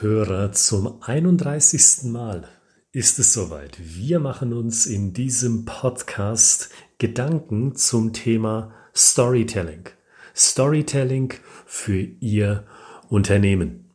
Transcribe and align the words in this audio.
Hörer, 0.00 0.52
zum 0.52 1.02
31. 1.02 2.04
Mal 2.04 2.46
ist 2.92 3.18
es 3.18 3.32
soweit. 3.32 3.78
Wir 3.80 4.20
machen 4.20 4.52
uns 4.52 4.84
in 4.84 5.14
diesem 5.14 5.64
Podcast 5.64 6.68
Gedanken 6.98 7.76
zum 7.76 8.12
Thema 8.12 8.74
Storytelling. 8.94 9.88
Storytelling 10.34 11.32
für 11.64 11.98
Ihr 11.98 12.64
Unternehmen. 13.08 13.94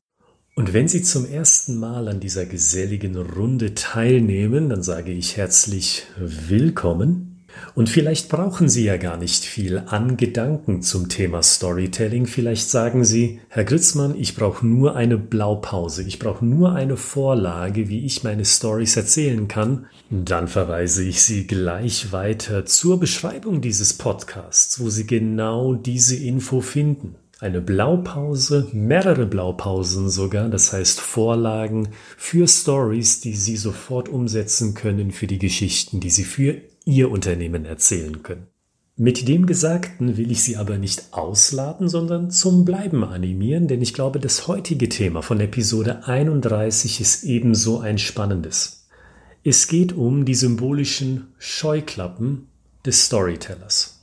Und 0.56 0.74
wenn 0.74 0.88
Sie 0.88 1.04
zum 1.04 1.26
ersten 1.26 1.78
Mal 1.78 2.08
an 2.08 2.20
dieser 2.20 2.48
geselligen 2.48 3.16
Runde 3.16 3.76
teilnehmen, 3.76 4.70
dann 4.70 4.82
sage 4.82 5.12
ich 5.12 5.38
herzlich 5.38 6.08
willkommen. 6.18 7.31
Und 7.74 7.90
vielleicht 7.90 8.30
brauchen 8.30 8.70
Sie 8.70 8.86
ja 8.86 8.98
gar 8.98 9.18
nicht 9.18 9.46
viel 9.46 9.84
an 9.86 10.18
Gedanken 10.18 10.82
zum 10.82 11.10
Thema 11.10 11.42
Storytelling. 11.42 12.26
Vielleicht 12.26 12.70
sagen 12.70 13.04
Sie, 13.04 13.40
Herr 13.50 13.64
Gritzmann, 13.64 14.16
ich 14.16 14.36
brauche 14.36 14.66
nur 14.66 14.96
eine 14.96 15.18
Blaupause. 15.18 16.04
Ich 16.04 16.20
brauche 16.20 16.46
nur 16.46 16.74
eine 16.74 16.98
Vorlage, 16.98 17.90
wie 17.90 18.06
ich 18.06 18.24
meine 18.24 18.46
Stories 18.46 18.98
erzählen 18.98 19.48
kann. 19.48 19.86
Dann 20.10 20.48
verweise 20.48 21.04
ich 21.04 21.22
Sie 21.22 21.48
gleich 21.48 22.12
weiter 22.12 22.66
zur 22.66 23.00
Beschreibung 23.00 23.62
dieses 23.62 23.94
Podcasts, 23.94 24.80
wo 24.80 24.90
Sie 24.90 25.08
genau 25.08 25.74
diese 25.74 26.16
Info 26.18 26.62
finden 26.62 27.16
eine 27.42 27.60
Blaupause, 27.60 28.70
mehrere 28.72 29.26
Blaupausen 29.26 30.10
sogar, 30.12 30.48
das 30.48 30.72
heißt 30.74 31.02
Vorlagen 31.02 31.90
für 32.16 32.48
Stories, 32.48 33.20
die 33.20 33.34
Sie 33.34 33.58
sofort 33.58 34.10
umsetzen 34.10 34.76
können 34.76 35.12
für 35.12 35.26
die 35.26 35.40
Geschichten, 35.40 36.00
die 36.00 36.12
Sie 36.12 36.24
für 36.24 36.62
Ihr 36.86 37.10
Unternehmen 37.10 37.66
erzählen 37.66 38.22
können. 38.22 38.46
Mit 38.96 39.28
dem 39.28 39.48
Gesagten 39.48 40.18
will 40.18 40.30
ich 40.30 40.44
Sie 40.44 40.56
aber 40.56 40.78
nicht 40.78 41.06
ausladen, 41.14 41.90
sondern 41.90 42.30
zum 42.30 42.64
Bleiben 42.64 43.04
animieren, 43.04 43.68
denn 43.68 43.82
ich 43.82 43.96
glaube, 43.96 44.20
das 44.20 44.48
heutige 44.48 44.88
Thema 44.88 45.24
von 45.24 45.40
Episode 45.40 46.06
31 46.06 47.02
ist 47.02 47.24
ebenso 47.24 47.80
ein 47.80 47.98
spannendes. 47.98 48.88
Es 49.44 49.68
geht 49.68 49.94
um 49.94 50.26
die 50.26 50.36
symbolischen 50.36 51.30
Scheuklappen 51.40 52.50
des 52.86 53.08
Storytellers. 53.08 54.01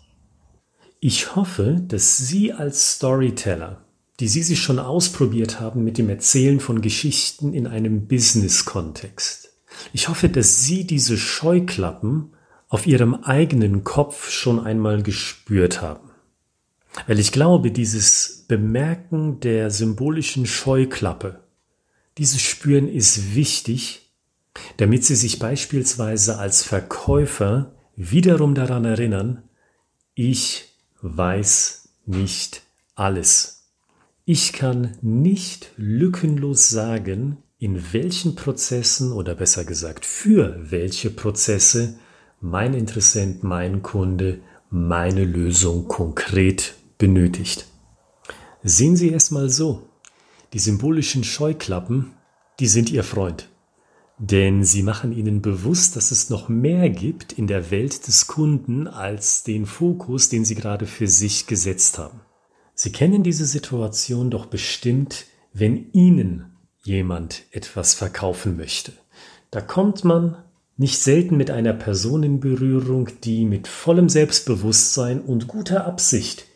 Ich 1.01 1.37
hoffe, 1.37 1.81
dass 1.87 2.17
Sie 2.17 2.53
als 2.53 2.95
Storyteller, 2.95 3.85
die 4.19 4.27
Sie 4.27 4.43
sich 4.43 4.61
schon 4.61 4.81
ausprobiert 4.81 5.61
haben 5.61 5.85
mit 5.85 5.97
dem 5.97 6.09
Erzählen 6.09 6.59
von 6.59 6.83
Geschichten 6.83 7.55
in 7.55 7.69
einem 7.69 8.09
Business-Kontext, 8.09 9.49
ich 9.93 10.09
hoffe, 10.09 10.29
dass 10.29 10.63
Sie 10.63 10.85
diese 10.85 11.17
Scheuklappen 11.17 12.33
auf 12.69 12.87
ihrem 12.89 13.15
eigenen 13.15 13.85
Kopf 13.85 14.31
schon 14.31 14.59
einmal 14.59 15.05
gespürt 15.05 15.81
haben. 15.81 16.11
Weil 17.07 17.21
ich 17.21 17.31
glaube, 17.31 17.71
dieses 17.71 18.45
Bemerken 18.49 19.39
der 19.39 19.71
symbolischen 19.71 20.47
Scheuklappe, 20.47 21.45
dieses 22.19 22.43
Spüren 22.43 22.89
ist 22.89 23.37
wichtig, 23.37 24.11
damit 24.79 25.05
Sie 25.05 25.15
sich 25.15 25.39
beispielsweise 25.39 26.39
als 26.39 26.65
Verkäufer 26.65 27.77
wiederum 27.95 28.57
daran 28.57 28.85
erinnern, 28.85 29.45
ich 30.15 30.69
weiß 31.03 31.89
nicht 32.07 32.63
alles. 32.95 33.71
Ich 34.25 34.53
kann 34.53 34.97
nicht 35.01 35.73
lückenlos 35.77 36.69
sagen, 36.69 37.39
in 37.59 37.93
welchen 37.93 38.35
Prozessen 38.35 39.13
oder 39.13 39.35
besser 39.35 39.65
gesagt 39.65 40.05
für 40.05 40.57
welche 40.71 41.11
Prozesse 41.11 41.99
mein 42.41 42.75
Interessent, 42.75 43.43
mein 43.43 43.83
Kunde 43.83 44.41
meine 44.71 45.25
Lösung 45.25 45.89
konkret 45.89 46.75
benötigt. 46.99 47.67
Sehen 48.63 48.97
Sie 48.97 49.13
es 49.13 49.31
mal 49.31 49.49
so. 49.49 49.89
Die 50.53 50.59
symbolischen 50.59 51.25
Scheuklappen, 51.25 52.13
die 52.61 52.67
sind 52.67 52.91
Ihr 52.91 53.05
Freund. 53.05 53.49
Denn 54.19 54.65
sie 54.65 54.83
machen 54.83 55.13
Ihnen 55.13 55.43
bewusst, 55.43 55.95
dass 55.95 56.11
es 56.11 56.29
noch 56.29 56.49
mehr 56.49 56.91
gibt 56.91 57.33
in 57.33 57.47
der 57.47 57.71
Welt 57.71 58.09
des 58.09 58.27
Kunden 58.27 58.89
als 58.89 59.45
den 59.45 59.65
Fokus, 59.65 60.29
den 60.29 60.45
Sie 60.45 60.57
gerade 60.57 60.87
für 60.87 61.07
sich 61.07 61.47
gesetzt 61.47 61.99
haben. 61.99 62.21
Sie 62.75 62.91
kennen 62.91 63.23
diese 63.23 63.45
Situation 63.45 64.31
doch 64.31 64.47
bestimmt, 64.47 65.27
wenn 65.53 65.93
Ihnen 65.93 66.57
jemand 66.83 67.45
etwas 67.53 67.95
verkaufen 67.95 68.57
möchte. 68.57 68.93
Da 69.51 69.61
kommt 69.61 70.05
man 70.05 70.37
nicht 70.77 70.99
selten 70.99 71.37
mit 71.37 71.51
einer 71.51 71.73
Person 71.73 72.23
in 72.23 72.41
Berührung, 72.41 73.09
die 73.25 73.45
mit 73.45 73.69
vollem 73.69 74.09
Selbstbewusstsein 74.09 75.21
und 75.21 75.49
guter 75.49 75.87
Absicht 75.87 76.47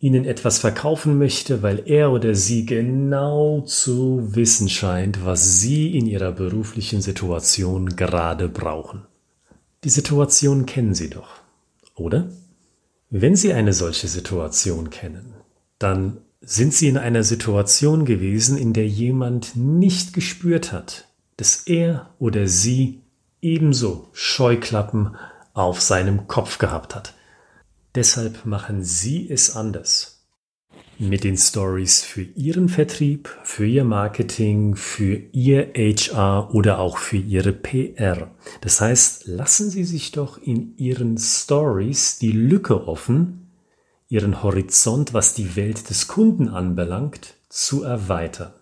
ihnen 0.00 0.24
etwas 0.24 0.58
verkaufen 0.58 1.18
möchte, 1.18 1.62
weil 1.62 1.82
er 1.86 2.10
oder 2.10 2.34
sie 2.34 2.66
genau 2.66 3.60
zu 3.60 4.34
wissen 4.34 4.68
scheint, 4.68 5.24
was 5.24 5.60
sie 5.60 5.96
in 5.96 6.06
ihrer 6.06 6.32
beruflichen 6.32 7.02
Situation 7.02 7.96
gerade 7.96 8.48
brauchen. 8.48 9.02
Die 9.84 9.90
Situation 9.90 10.66
kennen 10.66 10.94
Sie 10.94 11.08
doch, 11.08 11.40
oder? 11.94 12.28
Wenn 13.08 13.34
Sie 13.34 13.52
eine 13.52 13.72
solche 13.72 14.08
Situation 14.08 14.90
kennen, 14.90 15.34
dann 15.78 16.18
sind 16.42 16.74
Sie 16.74 16.88
in 16.88 16.98
einer 16.98 17.22
Situation 17.22 18.04
gewesen, 18.04 18.58
in 18.58 18.72
der 18.74 18.86
jemand 18.86 19.56
nicht 19.56 20.12
gespürt 20.12 20.72
hat, 20.72 21.08
dass 21.36 21.66
er 21.66 22.10
oder 22.18 22.46
sie 22.46 23.00
ebenso 23.40 24.08
Scheuklappen 24.12 25.16
auf 25.54 25.80
seinem 25.80 26.28
Kopf 26.28 26.58
gehabt 26.58 26.94
hat. 26.94 27.14
Deshalb 27.96 28.46
machen 28.46 28.84
Sie 28.84 29.28
es 29.28 29.56
anders. 29.56 30.28
Mit 30.98 31.24
den 31.24 31.36
Stories 31.36 32.02
für 32.02 32.22
Ihren 32.22 32.68
Vertrieb, 32.68 33.28
für 33.42 33.66
Ihr 33.66 33.82
Marketing, 33.82 34.76
für 34.76 35.20
Ihr 35.32 35.72
HR 35.74 36.54
oder 36.54 36.78
auch 36.78 36.98
für 36.98 37.16
Ihre 37.16 37.52
PR. 37.52 38.30
Das 38.60 38.80
heißt, 38.80 39.26
lassen 39.26 39.70
Sie 39.70 39.82
sich 39.82 40.12
doch 40.12 40.38
in 40.38 40.76
Ihren 40.76 41.18
Stories 41.18 42.18
die 42.18 42.30
Lücke 42.30 42.86
offen, 42.86 43.50
Ihren 44.08 44.42
Horizont, 44.42 45.12
was 45.12 45.34
die 45.34 45.56
Welt 45.56 45.90
des 45.90 46.06
Kunden 46.06 46.48
anbelangt, 46.48 47.34
zu 47.48 47.82
erweitern. 47.82 48.52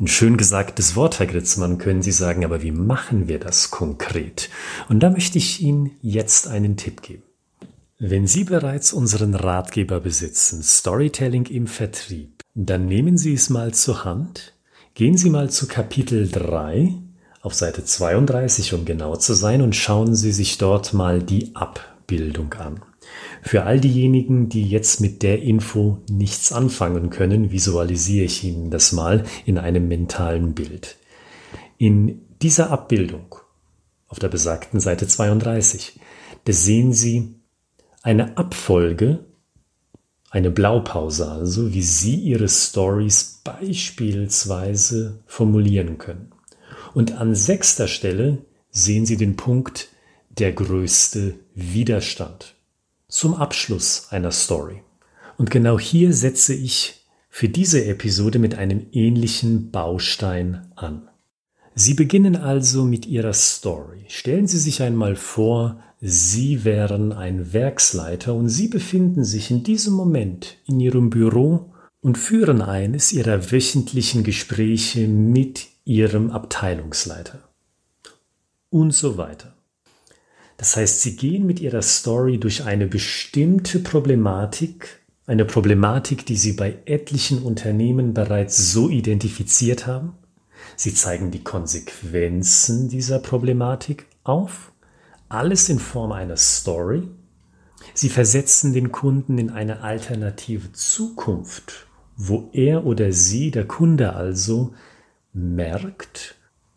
Ein 0.00 0.08
schön 0.08 0.36
gesagtes 0.36 0.96
Wort, 0.96 1.20
Herr 1.20 1.26
Gritzmann, 1.26 1.78
können 1.78 2.02
Sie 2.02 2.12
sagen, 2.12 2.44
aber 2.44 2.62
wie 2.62 2.72
machen 2.72 3.28
wir 3.28 3.38
das 3.38 3.70
konkret? 3.70 4.50
Und 4.88 5.00
da 5.00 5.10
möchte 5.10 5.38
ich 5.38 5.60
Ihnen 5.60 5.92
jetzt 6.00 6.48
einen 6.48 6.76
Tipp 6.76 7.02
geben. 7.02 7.22
Wenn 8.02 8.26
Sie 8.26 8.44
bereits 8.44 8.94
unseren 8.94 9.34
Ratgeber 9.34 10.00
besitzen, 10.00 10.62
Storytelling 10.62 11.44
im 11.44 11.66
Vertrieb, 11.66 12.42
dann 12.54 12.86
nehmen 12.86 13.18
Sie 13.18 13.34
es 13.34 13.50
mal 13.50 13.74
zur 13.74 14.06
Hand, 14.06 14.54
gehen 14.94 15.18
Sie 15.18 15.28
mal 15.28 15.50
zu 15.50 15.68
Kapitel 15.68 16.26
3 16.26 16.94
auf 17.42 17.52
Seite 17.52 17.84
32, 17.84 18.72
um 18.72 18.86
genau 18.86 19.16
zu 19.16 19.34
sein, 19.34 19.60
und 19.60 19.76
schauen 19.76 20.14
Sie 20.14 20.32
sich 20.32 20.56
dort 20.56 20.94
mal 20.94 21.22
die 21.22 21.54
Abbildung 21.54 22.54
an. 22.54 22.80
Für 23.42 23.64
all 23.64 23.78
diejenigen, 23.78 24.48
die 24.48 24.66
jetzt 24.66 25.02
mit 25.02 25.22
der 25.22 25.42
Info 25.42 25.98
nichts 26.08 26.52
anfangen 26.52 27.10
können, 27.10 27.52
visualisiere 27.52 28.24
ich 28.24 28.42
Ihnen 28.44 28.70
das 28.70 28.92
mal 28.92 29.24
in 29.44 29.58
einem 29.58 29.88
mentalen 29.88 30.54
Bild. 30.54 30.96
In 31.76 32.22
dieser 32.40 32.70
Abbildung 32.70 33.34
auf 34.08 34.18
der 34.18 34.28
besagten 34.28 34.80
Seite 34.80 35.06
32, 35.06 36.00
da 36.46 36.52
sehen 36.54 36.94
Sie 36.94 37.34
eine 38.02 38.36
Abfolge, 38.36 39.24
eine 40.30 40.50
Blaupause 40.50 41.30
also, 41.30 41.72
wie 41.74 41.82
Sie 41.82 42.14
Ihre 42.16 42.48
Stories 42.48 43.40
beispielsweise 43.44 45.18
formulieren 45.26 45.98
können. 45.98 46.30
Und 46.94 47.12
an 47.12 47.34
sechster 47.34 47.88
Stelle 47.88 48.38
sehen 48.70 49.06
Sie 49.06 49.16
den 49.16 49.36
Punkt 49.36 49.88
der 50.30 50.52
größte 50.52 51.34
Widerstand 51.54 52.54
zum 53.08 53.34
Abschluss 53.34 54.06
einer 54.10 54.30
Story. 54.30 54.82
Und 55.36 55.50
genau 55.50 55.78
hier 55.78 56.12
setze 56.12 56.54
ich 56.54 57.06
für 57.28 57.48
diese 57.48 57.84
Episode 57.84 58.38
mit 58.38 58.54
einem 58.54 58.86
ähnlichen 58.92 59.70
Baustein 59.70 60.70
an. 60.76 61.08
Sie 61.74 61.94
beginnen 61.94 62.36
also 62.36 62.84
mit 62.84 63.06
Ihrer 63.06 63.32
Story. 63.32 64.04
Stellen 64.08 64.46
Sie 64.46 64.58
sich 64.58 64.82
einmal 64.82 65.16
vor, 65.16 65.82
Sie 66.00 66.64
wären 66.64 67.12
ein 67.12 67.52
Werksleiter 67.52 68.34
und 68.34 68.48
Sie 68.48 68.68
befinden 68.68 69.22
sich 69.24 69.50
in 69.50 69.62
diesem 69.62 69.94
Moment 69.94 70.56
in 70.66 70.80
Ihrem 70.80 71.10
Büro 71.10 71.74
und 72.00 72.16
führen 72.16 72.62
eines 72.62 73.12
Ihrer 73.12 73.52
wöchentlichen 73.52 74.24
Gespräche 74.24 75.06
mit 75.06 75.66
Ihrem 75.84 76.30
Abteilungsleiter. 76.30 77.40
Und 78.70 78.92
so 78.92 79.18
weiter. 79.18 79.54
Das 80.60 80.76
heißt, 80.76 81.00
sie 81.00 81.16
gehen 81.16 81.46
mit 81.46 81.58
ihrer 81.58 81.80
Story 81.80 82.36
durch 82.38 82.64
eine 82.64 82.86
bestimmte 82.86 83.78
Problematik, 83.78 85.00
eine 85.26 85.46
Problematik, 85.46 86.26
die 86.26 86.36
sie 86.36 86.52
bei 86.52 86.76
etlichen 86.84 87.42
Unternehmen 87.42 88.12
bereits 88.12 88.70
so 88.70 88.90
identifiziert 88.90 89.86
haben. 89.86 90.12
Sie 90.76 90.92
zeigen 90.92 91.30
die 91.30 91.42
Konsequenzen 91.42 92.90
dieser 92.90 93.20
Problematik 93.20 94.04
auf, 94.22 94.69
alles 95.30 95.68
in 95.68 95.78
Form 95.78 96.12
einer 96.12 96.36
Story. 96.36 97.08
Sie 97.94 98.10
versetzen 98.10 98.72
den 98.72 98.92
Kunden 98.92 99.38
in 99.38 99.50
eine 99.50 99.80
alternative 99.82 100.72
Zukunft, 100.72 101.86
wo 102.16 102.50
er 102.52 102.84
oder 102.84 103.12
sie, 103.12 103.50
der 103.50 103.66
Kunde 103.66 104.12
also, 104.14 104.74
merkt 105.32 106.36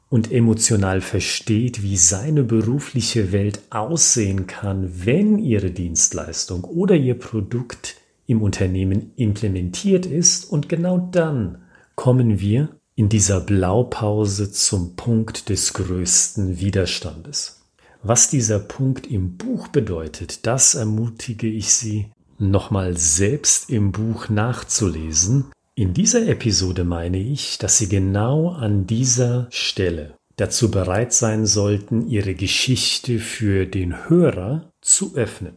und 0.10 0.32
emotional 0.32 1.02
versteht, 1.02 1.82
wie 1.82 1.98
seine 1.98 2.44
berufliche 2.44 3.32
Welt 3.32 3.62
aussehen 3.72 4.46
kann, 4.46 5.06
wenn 5.06 5.40
Ihre 5.40 5.72
Dienstleistung 5.72 6.64
oder 6.64 6.96
Ihr 6.96 7.18
Produkt 7.18 7.96
im 8.28 8.44
Unternehmen 8.44 9.12
implementiert 9.16 10.06
ist. 10.06 10.46
Und 10.46 10.70
genau 10.70 11.10
dann 11.12 11.64
kommen 11.96 12.40
wir 12.40 12.70
in 12.96 13.10
dieser 13.10 13.42
Blaupause 13.42 14.52
zum 14.52 14.96
Punkt 14.96 15.50
des 15.50 15.74
größten 15.74 16.60
Widerstandes. 16.60 17.62
Was 18.06 18.30
dieser 18.30 18.60
Punkt 18.60 19.08
im 19.08 19.38
Buch 19.38 19.70
bedeutet, 19.70 20.46
das 20.46 20.76
ermutige 20.76 21.48
ich 21.48 21.74
Sie 21.74 22.12
nochmal 22.38 22.98
selbst 22.98 23.70
im 23.70 23.94
Buch 23.94 24.28
nachzulesen. 24.28 25.46
In 25.76 25.94
dieser 25.94 26.28
Episode 26.28 26.84
meine 26.84 27.18
ich, 27.18 27.60
dass 27.60 27.78
Sie 27.78 27.88
genau 27.88 28.50
an 28.50 28.86
dieser 28.86 29.48
Stelle 29.52 30.16
dazu 30.36 30.70
bereit 30.70 31.14
sein 31.14 31.46
sollten, 31.46 32.10
Ihre 32.10 32.36
Geschichte 32.36 33.20
für 33.20 33.66
den 33.66 34.10
Hörer 34.10 34.70
zu 34.82 35.16
öffnen. 35.16 35.56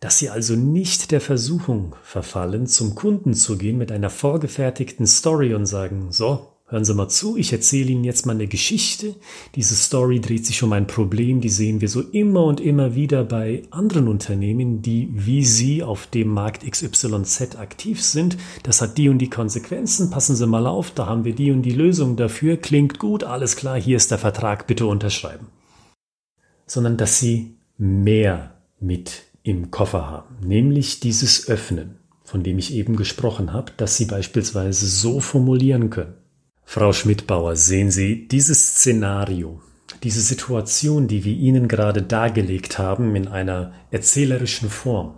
Dass 0.00 0.18
Sie 0.18 0.28
also 0.28 0.56
nicht 0.56 1.12
der 1.12 1.22
Versuchung 1.22 1.96
verfallen, 2.02 2.66
zum 2.66 2.94
Kunden 2.94 3.32
zu 3.32 3.56
gehen 3.56 3.78
mit 3.78 3.90
einer 3.90 4.10
vorgefertigten 4.10 5.06
Story 5.06 5.54
und 5.54 5.64
sagen, 5.64 6.12
so, 6.12 6.53
Hören 6.66 6.86
Sie 6.86 6.94
mal 6.94 7.10
zu, 7.10 7.36
ich 7.36 7.52
erzähle 7.52 7.90
Ihnen 7.90 8.04
jetzt 8.04 8.24
mal 8.24 8.32
eine 8.32 8.46
Geschichte. 8.46 9.16
Diese 9.54 9.74
Story 9.74 10.18
dreht 10.18 10.46
sich 10.46 10.62
um 10.62 10.72
ein 10.72 10.86
Problem, 10.86 11.42
die 11.42 11.50
sehen 11.50 11.82
wir 11.82 11.90
so 11.90 12.00
immer 12.00 12.44
und 12.44 12.58
immer 12.58 12.94
wieder 12.94 13.22
bei 13.22 13.64
anderen 13.70 14.08
Unternehmen, 14.08 14.80
die 14.80 15.10
wie 15.12 15.44
Sie 15.44 15.82
auf 15.82 16.06
dem 16.06 16.28
Markt 16.28 16.68
XYZ 16.68 17.56
aktiv 17.56 18.02
sind. 18.02 18.38
Das 18.62 18.80
hat 18.80 18.96
die 18.96 19.10
und 19.10 19.18
die 19.18 19.28
Konsequenzen, 19.28 20.08
passen 20.08 20.36
Sie 20.36 20.46
mal 20.46 20.66
auf, 20.66 20.90
da 20.90 21.04
haben 21.04 21.26
wir 21.26 21.34
die 21.34 21.50
und 21.50 21.62
die 21.62 21.72
Lösung 21.72 22.16
dafür, 22.16 22.56
klingt 22.56 22.98
gut, 22.98 23.24
alles 23.24 23.56
klar, 23.56 23.78
hier 23.78 23.98
ist 23.98 24.10
der 24.10 24.18
Vertrag, 24.18 24.66
bitte 24.66 24.86
unterschreiben. 24.86 25.48
Sondern 26.66 26.96
dass 26.96 27.18
Sie 27.18 27.58
mehr 27.76 28.54
mit 28.80 29.24
im 29.42 29.70
Koffer 29.70 30.08
haben, 30.08 30.36
nämlich 30.40 31.00
dieses 31.00 31.46
Öffnen, 31.46 31.98
von 32.24 32.42
dem 32.42 32.56
ich 32.56 32.72
eben 32.72 32.96
gesprochen 32.96 33.52
habe, 33.52 33.72
dass 33.76 33.98
Sie 33.98 34.06
beispielsweise 34.06 34.86
so 34.86 35.20
formulieren 35.20 35.90
können. 35.90 36.23
Frau 36.64 36.92
Schmidbauer, 36.92 37.56
sehen 37.56 37.90
Sie 37.90 38.26
dieses 38.26 38.74
Szenario, 38.74 39.60
diese 40.02 40.20
Situation, 40.20 41.08
die 41.08 41.24
wir 41.24 41.34
Ihnen 41.34 41.68
gerade 41.68 42.02
dargelegt 42.02 42.78
haben 42.78 43.14
in 43.14 43.28
einer 43.28 43.72
erzählerischen 43.90 44.70
Form, 44.70 45.14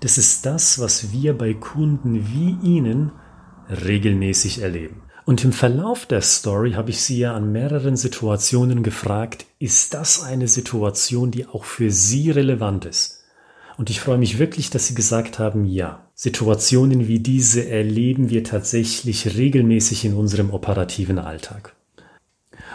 das 0.00 0.18
ist 0.18 0.46
das, 0.46 0.78
was 0.78 1.12
wir 1.12 1.36
bei 1.36 1.54
Kunden 1.54 2.26
wie 2.28 2.56
Ihnen 2.66 3.12
regelmäßig 3.68 4.62
erleben. 4.62 5.02
Und 5.26 5.42
im 5.44 5.52
Verlauf 5.52 6.04
der 6.04 6.20
Story 6.20 6.72
habe 6.72 6.90
ich 6.90 7.00
Sie 7.00 7.18
ja 7.18 7.34
an 7.34 7.50
mehreren 7.50 7.96
Situationen 7.96 8.82
gefragt, 8.82 9.46
ist 9.58 9.94
das 9.94 10.22
eine 10.22 10.48
Situation, 10.48 11.30
die 11.30 11.46
auch 11.46 11.64
für 11.64 11.90
Sie 11.90 12.30
relevant 12.30 12.84
ist? 12.84 13.24
Und 13.78 13.88
ich 13.88 14.00
freue 14.00 14.18
mich 14.18 14.38
wirklich, 14.38 14.70
dass 14.70 14.86
Sie 14.86 14.94
gesagt 14.94 15.38
haben, 15.38 15.64
ja. 15.64 16.03
Situationen 16.14 17.08
wie 17.08 17.18
diese 17.18 17.68
erleben 17.68 18.30
wir 18.30 18.44
tatsächlich 18.44 19.36
regelmäßig 19.36 20.04
in 20.04 20.14
unserem 20.14 20.50
operativen 20.50 21.18
Alltag. 21.18 21.74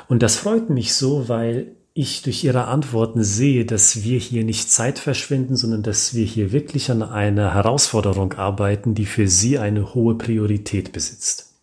Und 0.08 0.24
das 0.24 0.36
freut 0.36 0.70
mich 0.70 0.94
so, 0.94 1.30
weil 1.30 1.76
ich 1.94 2.22
durch 2.22 2.44
Ihre 2.44 2.66
Antworten 2.66 3.24
sehe, 3.24 3.66
dass 3.66 4.04
wir 4.04 4.20
hier 4.20 4.44
nicht 4.44 4.72
Zeit 4.72 5.00
verschwenden, 5.00 5.56
sondern 5.56 5.84
dass 5.84 6.14
wir 6.14 6.26
hier 6.26 6.52
wirklich 6.52 6.92
an 6.92 7.02
einer 7.04 7.54
Herausforderung 7.54 8.34
arbeiten, 8.34 8.96
die 8.96 9.06
für 9.06 9.28
Sie 9.28 9.58
eine 9.58 9.94
hohe 9.94 10.16
Priorität 10.16 10.92
besitzt. 10.92 11.54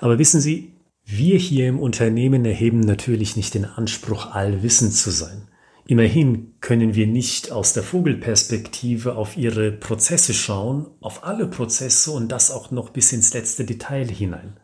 Aber 0.00 0.18
wissen 0.18 0.40
Sie, 0.40 0.72
wir 1.04 1.38
hier 1.38 1.68
im 1.68 1.78
Unternehmen 1.78 2.44
erheben 2.44 2.80
natürlich 2.80 3.36
nicht 3.36 3.54
den 3.54 3.64
Anspruch, 3.64 4.32
allwissend 4.32 4.94
zu 4.94 5.10
sein. 5.10 5.42
Immerhin 5.92 6.54
können 6.62 6.94
wir 6.94 7.06
nicht 7.06 7.52
aus 7.52 7.74
der 7.74 7.82
Vogelperspektive 7.82 9.14
auf 9.14 9.36
ihre 9.36 9.70
Prozesse 9.70 10.32
schauen, 10.32 10.86
auf 11.02 11.22
alle 11.22 11.46
Prozesse 11.46 12.12
und 12.12 12.32
das 12.32 12.50
auch 12.50 12.70
noch 12.70 12.88
bis 12.88 13.12
ins 13.12 13.34
letzte 13.34 13.66
Detail 13.66 14.08
hinein. 14.08 14.56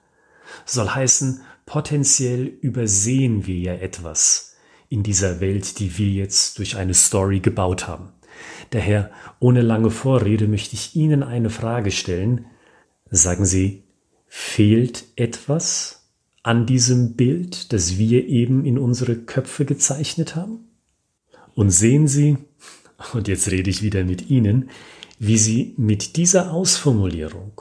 Soll 0.65 0.89
heißen, 0.89 1.43
potenziell 1.67 2.47
übersehen 2.47 3.47
wir 3.47 3.59
ja 3.59 3.75
etwas 3.75 4.57
in 4.89 5.03
dieser 5.03 5.39
Welt, 5.43 5.81
die 5.81 5.99
wir 5.99 6.09
jetzt 6.09 6.59
durch 6.59 6.79
eine 6.79 6.95
Story 6.95 7.41
gebaut 7.41 7.87
haben. 7.87 8.09
Daher, 8.71 9.11
ohne 9.39 9.61
lange 9.61 9.91
Vorrede, 9.91 10.49
möchte 10.49 10.77
ich 10.77 10.97
Ihnen 10.97 11.23
eine 11.23 11.51
Frage 11.51 11.91
stellen. 11.91 12.47
Sagen 13.11 13.45
Sie, 13.45 13.83
fehlt 14.29 15.05
etwas 15.17 16.09
an 16.43 16.65
diesem 16.65 17.17
Bild, 17.17 17.75
das 17.75 17.99
wir 17.99 18.27
eben 18.29 18.65
in 18.65 18.79
unsere 18.79 19.15
Köpfe 19.15 19.67
gezeichnet 19.67 20.35
haben? 20.35 20.68
Und 21.59 21.71
sehen 21.71 22.07
Sie, 22.07 22.39
und 23.15 23.27
jetzt 23.27 23.51
rede 23.51 23.69
ich 23.69 23.83
wieder 23.83 24.05
mit 24.05 24.31
Ihnen, 24.31 24.71
wie 25.19 25.37
Sie 25.37 25.75
mit 25.77 26.15
dieser 26.15 26.53
Ausformulierung 26.53 27.61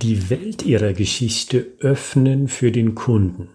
die 0.00 0.30
Welt 0.30 0.62
Ihrer 0.62 0.94
Geschichte 0.94 1.66
öffnen 1.80 2.48
für 2.48 2.72
den 2.72 2.94
Kunden, 2.94 3.50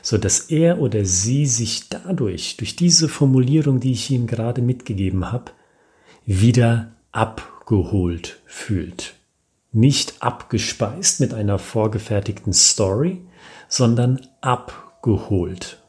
so 0.00 0.16
dass 0.16 0.48
er 0.48 0.78
oder 0.78 1.04
sie 1.04 1.44
sich 1.44 1.90
dadurch, 1.90 2.56
durch 2.56 2.76
diese 2.76 3.10
Formulierung, 3.10 3.78
die 3.78 3.92
ich 3.92 4.10
Ihnen 4.10 4.26
gerade 4.26 4.62
mitgegeben 4.62 5.30
habe, 5.30 5.52
wieder 6.24 6.94
abgeholt 7.12 8.40
fühlt. 8.46 9.16
Nicht 9.70 10.22
abgespeist 10.22 11.20
mit 11.20 11.34
einer 11.34 11.58
vorgefertigten 11.58 12.54
Story, 12.54 13.20
sondern 13.68 14.26
abgeholt. 14.40 15.82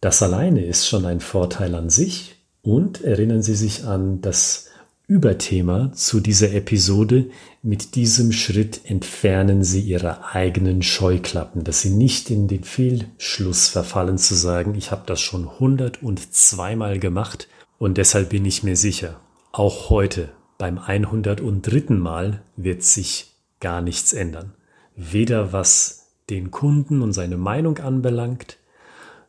Das 0.00 0.24
alleine 0.24 0.64
ist 0.64 0.88
schon 0.88 1.06
ein 1.06 1.20
Vorteil 1.20 1.76
an 1.76 1.88
sich 1.88 2.39
und 2.62 3.02
erinnern 3.02 3.42
Sie 3.42 3.54
sich 3.54 3.84
an 3.84 4.20
das 4.20 4.66
Überthema 5.06 5.92
zu 5.92 6.20
dieser 6.20 6.52
Episode. 6.52 7.30
Mit 7.62 7.96
diesem 7.96 8.30
Schritt 8.30 8.82
entfernen 8.84 9.64
Sie 9.64 9.80
Ihre 9.80 10.32
eigenen 10.32 10.82
Scheuklappen, 10.82 11.64
dass 11.64 11.80
Sie 11.80 11.90
nicht 11.90 12.30
in 12.30 12.46
den 12.46 12.62
Fehlschluss 12.62 13.68
verfallen 13.68 14.18
zu 14.18 14.34
sagen, 14.34 14.74
ich 14.76 14.92
habe 14.92 15.02
das 15.06 15.20
schon 15.20 15.58
hundert 15.58 16.02
und 16.02 16.32
zweimal 16.32 16.98
gemacht 16.98 17.48
und 17.78 17.98
deshalb 17.98 18.28
bin 18.28 18.44
ich 18.44 18.62
mir 18.62 18.76
sicher, 18.76 19.20
auch 19.52 19.90
heute 19.90 20.28
beim 20.58 20.78
103. 20.78 21.94
Mal 21.94 22.42
wird 22.56 22.82
sich 22.82 23.32
gar 23.58 23.80
nichts 23.80 24.12
ändern. 24.12 24.52
Weder 24.94 25.52
was 25.52 26.08
den 26.28 26.50
Kunden 26.50 27.02
und 27.02 27.14
seine 27.14 27.36
Meinung 27.36 27.78
anbelangt, 27.78 28.58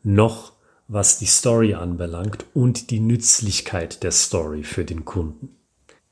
noch 0.03 0.50
was 0.91 1.17
die 1.17 1.25
Story 1.25 1.73
anbelangt 1.73 2.45
und 2.53 2.89
die 2.89 2.99
Nützlichkeit 2.99 4.03
der 4.03 4.11
Story 4.11 4.63
für 4.63 4.83
den 4.83 5.05
Kunden. 5.05 5.55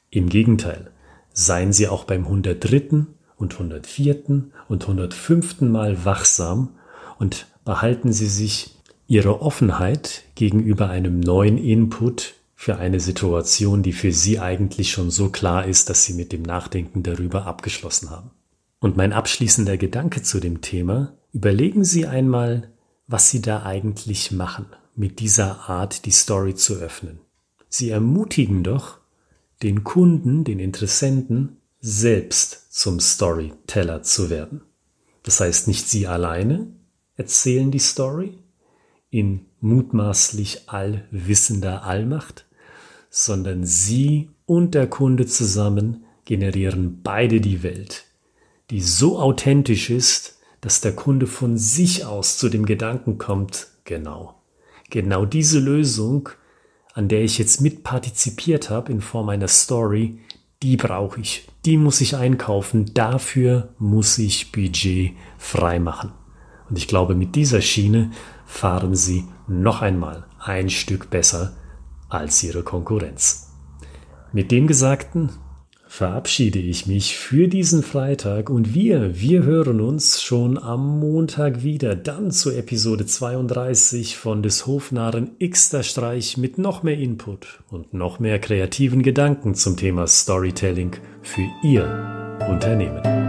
Im 0.09 0.29
Gegenteil, 0.29 0.91
seien 1.33 1.73
Sie 1.73 1.89
auch 1.89 2.05
beim 2.05 2.23
103. 2.23 3.05
und 3.35 3.53
104. 3.53 4.45
und 4.69 4.81
105. 4.83 5.61
Mal 5.61 6.05
wachsam 6.05 6.69
und 7.17 7.47
behalten 7.65 8.13
Sie 8.13 8.27
sich 8.27 8.77
Ihre 9.07 9.41
Offenheit 9.41 10.23
gegenüber 10.35 10.89
einem 10.89 11.19
neuen 11.19 11.57
Input 11.57 12.35
für 12.55 12.77
eine 12.77 13.01
Situation, 13.01 13.83
die 13.83 13.93
für 13.93 14.13
Sie 14.13 14.39
eigentlich 14.39 14.91
schon 14.91 15.11
so 15.11 15.27
klar 15.27 15.65
ist, 15.65 15.89
dass 15.89 16.05
Sie 16.05 16.13
mit 16.13 16.31
dem 16.31 16.43
Nachdenken 16.43 17.03
darüber 17.03 17.47
abgeschlossen 17.47 18.11
haben. 18.11 18.31
Und 18.79 18.95
mein 18.95 19.11
abschließender 19.11 19.75
Gedanke 19.75 20.21
zu 20.23 20.39
dem 20.39 20.61
Thema, 20.61 21.17
überlegen 21.33 21.83
Sie 21.83 22.07
einmal, 22.07 22.69
was 23.09 23.31
sie 23.31 23.41
da 23.41 23.63
eigentlich 23.63 24.31
machen, 24.31 24.67
mit 24.95 25.19
dieser 25.19 25.67
Art 25.67 26.05
die 26.05 26.11
Story 26.11 26.53
zu 26.53 26.75
öffnen. 26.75 27.19
Sie 27.67 27.89
ermutigen 27.89 28.63
doch 28.63 28.99
den 29.63 29.83
Kunden, 29.83 30.43
den 30.43 30.59
Interessenten, 30.59 31.57
selbst 31.81 32.71
zum 32.71 32.99
Storyteller 32.99 34.03
zu 34.03 34.29
werden. 34.29 34.61
Das 35.23 35.39
heißt, 35.39 35.67
nicht 35.67 35.89
sie 35.89 36.07
alleine 36.07 36.67
erzählen 37.15 37.71
die 37.71 37.79
Story 37.79 38.37
in 39.09 39.45
mutmaßlich 39.59 40.69
allwissender 40.69 41.83
Allmacht, 41.83 42.45
sondern 43.09 43.65
sie 43.65 44.29
und 44.45 44.75
der 44.75 44.87
Kunde 44.87 45.25
zusammen 45.25 46.05
generieren 46.25 47.01
beide 47.01 47.41
die 47.41 47.63
Welt, 47.63 48.05
die 48.69 48.81
so 48.81 49.19
authentisch 49.19 49.89
ist, 49.89 50.38
dass 50.61 50.81
der 50.81 50.95
Kunde 50.95 51.27
von 51.27 51.57
sich 51.57 52.05
aus 52.05 52.37
zu 52.37 52.49
dem 52.49 52.65
Gedanken 52.65 53.17
kommt, 53.17 53.67
genau, 53.85 54.41
genau 54.89 55.25
diese 55.25 55.59
Lösung, 55.59 56.29
an 56.93 57.07
der 57.07 57.21
ich 57.21 57.37
jetzt 57.37 57.61
mitpartizipiert 57.61 58.69
habe 58.69 58.91
in 58.91 59.01
Form 59.01 59.29
einer 59.29 59.47
Story, 59.47 60.19
die 60.61 60.75
brauche 60.75 61.21
ich, 61.21 61.47
die 61.65 61.77
muss 61.77 62.01
ich 62.01 62.15
einkaufen, 62.15 62.93
dafür 62.93 63.73
muss 63.77 64.17
ich 64.17 64.51
Budget 64.51 65.13
frei 65.37 65.79
machen. 65.79 66.11
Und 66.69 66.77
ich 66.77 66.87
glaube, 66.87 67.15
mit 67.15 67.35
dieser 67.35 67.61
Schiene 67.61 68.11
fahren 68.45 68.95
sie 68.95 69.25
noch 69.47 69.81
einmal 69.81 70.25
ein 70.39 70.69
Stück 70.69 71.09
besser 71.09 71.55
als 72.09 72.43
ihre 72.43 72.63
Konkurrenz. 72.63 73.53
Mit 74.33 74.51
dem 74.51 74.67
Gesagten 74.67 75.31
verabschiede 75.89 76.59
ich 76.59 76.85
mich 76.85 77.17
für 77.17 77.47
diesen 77.47 77.81
Freitag 77.81 78.51
und 78.51 78.75
wir, 78.75 79.19
wir 79.19 79.43
hören 79.43 79.81
uns 79.81 80.21
schon 80.21 80.59
am 80.59 80.99
Montag 80.99 81.63
wieder, 81.63 81.95
dann 81.95 82.29
zur 82.29 82.55
Episode 82.55 83.07
32 83.07 84.15
von 84.15 84.43
des 84.43 84.67
Hofnarren 84.67 85.31
Xter 85.39 85.81
Streich 85.81 86.37
mit 86.37 86.59
noch 86.59 86.83
mehr 86.83 86.97
Input 86.97 87.63
und 87.71 87.95
noch 87.95 88.19
mehr 88.19 88.37
kreativen 88.37 89.01
Gedanken 89.01 89.55
zum 89.55 89.77
Thema 89.77 90.05
Storytelling 90.05 90.91
für 91.23 91.47
Ihr 91.63 92.37
Unternehmen. 92.47 93.28